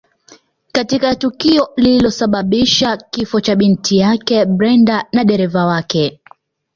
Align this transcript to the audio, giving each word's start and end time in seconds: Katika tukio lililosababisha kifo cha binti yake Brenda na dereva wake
Katika 0.71 1.15
tukio 1.15 1.69
lililosababisha 1.75 2.97
kifo 2.97 3.41
cha 3.41 3.55
binti 3.55 3.97
yake 3.97 4.45
Brenda 4.45 5.05
na 5.11 5.23
dereva 5.23 5.65
wake 5.65 6.19